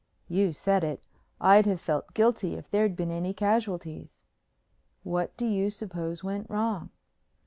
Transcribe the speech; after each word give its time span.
"You 0.27 0.51
said 0.51 0.83
it. 0.83 1.03
I'd 1.39 1.67
have 1.67 1.79
felt 1.79 2.15
guilty 2.15 2.55
if 2.55 2.67
there'd 2.71 2.95
been 2.95 3.11
any 3.11 3.35
casualties." 3.35 4.23
"What 5.03 5.37
do 5.37 5.45
you 5.45 5.69
suppose 5.69 6.23
went 6.23 6.49
wrong?" 6.49 6.89